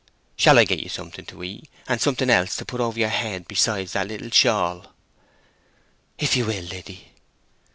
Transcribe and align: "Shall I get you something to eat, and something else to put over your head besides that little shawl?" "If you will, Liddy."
"Shall 0.35 0.57
I 0.57 0.63
get 0.63 0.79
you 0.79 0.89
something 0.89 1.25
to 1.25 1.43
eat, 1.43 1.69
and 1.87 2.01
something 2.01 2.27
else 2.31 2.55
to 2.55 2.65
put 2.65 2.81
over 2.81 2.97
your 2.99 3.09
head 3.09 3.47
besides 3.47 3.91
that 3.93 4.07
little 4.07 4.31
shawl?" 4.31 4.95
"If 6.17 6.35
you 6.35 6.45
will, 6.45 6.63
Liddy." 6.63 7.11